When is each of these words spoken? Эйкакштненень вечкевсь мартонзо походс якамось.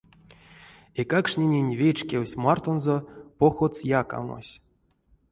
Эйкакштненень 1.01 1.75
вечкевсь 1.81 2.39
мартонзо 2.43 2.95
походс 3.39 3.77
якамось. 4.01 4.53